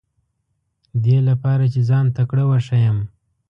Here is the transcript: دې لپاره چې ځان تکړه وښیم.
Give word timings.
دې 1.03 1.17
لپاره 1.29 1.63
چې 1.73 1.79
ځان 1.89 2.05
تکړه 2.17 2.43
وښیم. 2.49 2.97